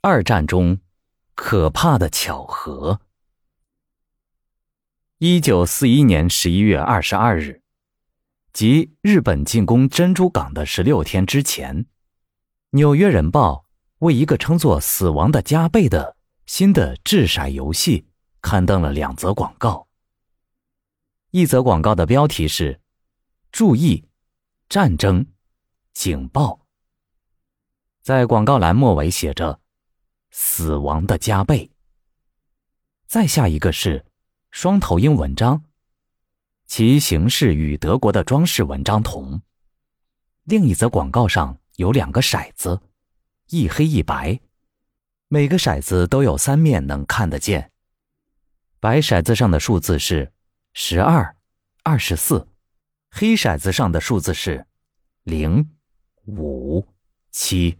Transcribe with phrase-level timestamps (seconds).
[0.00, 0.78] 二战中
[1.34, 3.00] 可怕的巧合。
[5.18, 7.62] 一九四一年十一月二十二日，
[8.52, 11.84] 即日本进攻珍珠港的十六天之前，
[12.70, 13.64] 《纽约人报》
[13.98, 18.06] 为一个称作“死亡的加倍”的新的掷骰游戏
[18.40, 19.88] 刊登了两则广告。
[21.32, 22.80] 一则广告的标题是
[23.50, 24.04] “注意，
[24.68, 25.26] 战争，
[25.92, 26.60] 警报”。
[28.00, 29.58] 在广告栏末尾写着。
[30.30, 31.70] 死亡的加倍。
[33.06, 34.04] 再下一个是
[34.50, 35.64] 双头鹰文章，
[36.66, 39.40] 其形式与德国的装饰文章同。
[40.44, 42.80] 另一则广告上有两个骰子，
[43.48, 44.40] 一黑一白，
[45.28, 47.72] 每个骰子都有三面能看得见。
[48.80, 50.32] 白骰子上的数字是
[50.72, 51.36] 十二、
[51.82, 52.46] 二十四，
[53.10, 54.66] 黑骰子上的数字是
[55.24, 55.70] 零、
[56.26, 56.86] 五、
[57.30, 57.78] 七。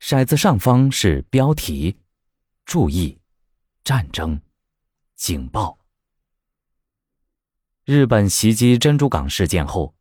[0.00, 1.96] 骰子上方是标题
[2.64, 3.18] ：“注意，
[3.82, 4.40] 战争，
[5.14, 5.78] 警报。”
[7.84, 9.94] 日本袭击珍珠港事件后，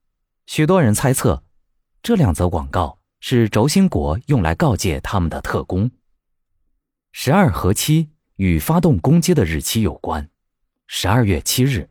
[0.48, 1.44] 许多人猜测，
[2.04, 5.90] 这两则广告是轴心国用来告诫他们的特工。
[7.12, 10.30] 十二和七与发动攻击的日期有关，
[10.88, 11.88] 十二月七日；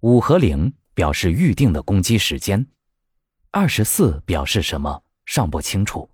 [0.00, 2.66] 五和零表示预定的攻击时间，
[3.52, 6.10] 二十四表示什么尚不清楚。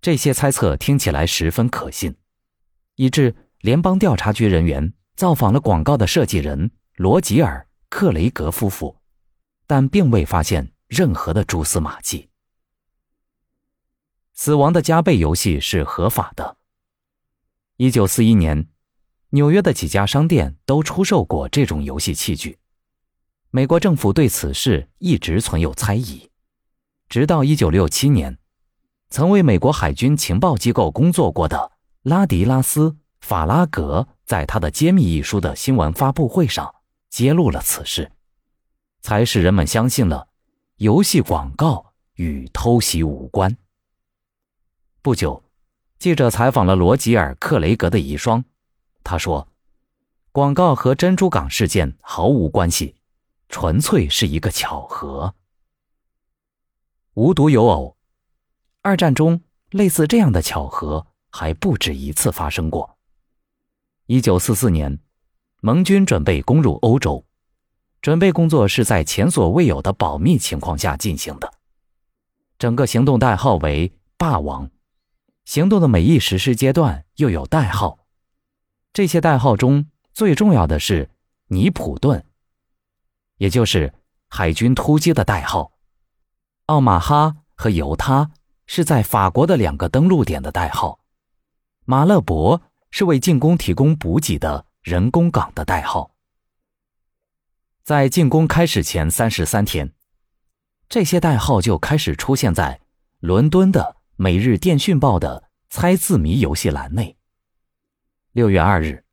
[0.00, 2.16] 这些猜测听起来十分可信，
[2.94, 8.96] 以致联邦调查局人员造访了广告的设计人罗吉尔·克雷格夫妇，
[9.66, 12.30] 但并未发现任何的蛛丝马迹。
[14.32, 16.56] 死亡的加倍游戏是合法的。
[17.76, 18.68] 一九四一年，
[19.30, 22.58] 纽约的几家商店都出售过这种游戏器具。
[23.50, 26.30] 美国政府对此事一直存有猜疑，
[27.10, 28.39] 直到一九六七年。
[29.10, 31.72] 曾为美国海军情报机构工作过的
[32.02, 36.72] 拉迪拉斯·法拉格，在他的《揭秘》一书的新闻发布会上
[37.08, 38.12] 揭露了此事，
[39.02, 40.28] 才使人们相信了
[40.76, 43.56] 游戏广告与偷袭无关。
[45.02, 45.42] 不久，
[45.98, 48.44] 记者采访了罗吉尔·克雷格的遗孀，
[49.02, 49.48] 他说
[50.30, 52.94] ：“广告和珍珠港事件毫无关系，
[53.48, 55.34] 纯粹是一个巧合。”
[57.14, 57.96] 无独有偶。
[58.82, 59.42] 二战中，
[59.72, 62.96] 类似这样的巧合还不止一次发生过。
[64.06, 64.98] 一九四四年，
[65.60, 67.26] 盟军准备攻入欧洲，
[68.00, 71.52] 准备工作是在前所未有的保密情况下进行的。
[72.58, 74.70] 整个行动代号为“霸王”，
[75.44, 77.98] 行动的每一实施阶段又有代号。
[78.94, 81.10] 这些代号中最重要的是
[81.48, 82.24] “尼普顿”，
[83.36, 83.92] 也就是
[84.28, 85.72] 海军突击的代号。
[86.64, 88.30] 奥马哈和犹他。
[88.72, 91.00] 是在法国的两个登陆点的代号，
[91.86, 96.12] 马勒伯是为进攻提供补给的人工港的代号。
[97.82, 99.92] 在进攻开始前三十三天，
[100.88, 102.80] 这些代号就开始出现在
[103.18, 107.16] 伦敦的《每日电讯报》的猜字谜游戏栏内。
[108.30, 109.04] 六月二日，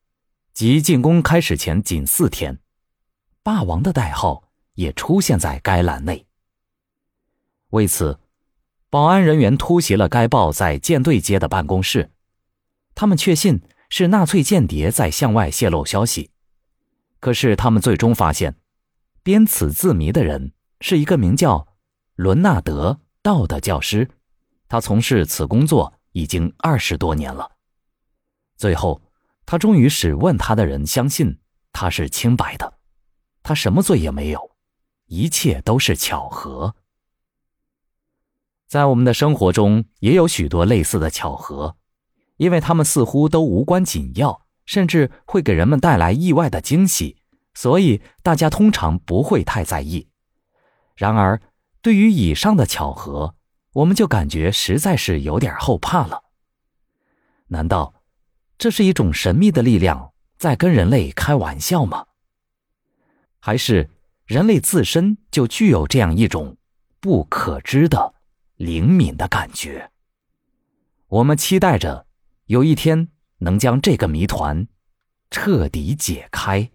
[0.53, 2.59] 即进攻开始前仅四天，
[3.41, 6.27] 霸王的代号也出现在该栏内。
[7.69, 8.19] 为此。
[8.89, 12.11] 保安人员突袭了该报在舰队街的办公室，
[12.95, 16.31] 他们确信是纳粹间谍在向外泄露消息。
[17.19, 18.55] 可是他们最终发现，
[19.23, 21.67] 编此字谜的人是一个名叫
[22.15, 24.09] 伦纳德·道的教师，
[24.69, 27.51] 他从事此工作已经二十多年了。
[28.55, 29.01] 最后，
[29.45, 31.37] 他终于使问他的人相信
[31.73, 32.75] 他是清白的，
[33.43, 34.51] 他什么罪也没有，
[35.07, 36.73] 一切都是巧合。
[38.67, 41.77] 在我们的生活中也有许多类似的巧合，
[42.35, 47.17] 因为它们似乎都无关紧要，甚至会给人们带来意外的惊喜，
[47.53, 50.09] 所以大家通常不会太在意。
[50.95, 51.41] 然而，
[51.81, 53.35] 对于以上的巧合，
[53.71, 56.23] 我们就感觉实在是有点后怕了。
[57.47, 57.93] 难道
[58.57, 62.07] 这是一种神秘的力量在跟人类开玩笑吗？
[63.39, 63.89] 还是
[64.25, 66.57] 人类自身就具有这样一种
[66.99, 68.15] 不可知的？
[68.57, 69.91] 灵敏的感觉。
[71.07, 72.05] 我们期待着
[72.45, 73.09] 有一天
[73.39, 74.67] 能将这个谜团
[75.31, 76.69] 彻底解开。